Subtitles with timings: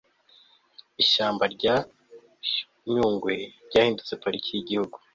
[1.03, 1.75] ishyamba rya
[2.91, 3.33] nyungwe
[3.67, 4.97] ryahindutse pariki y'igihugu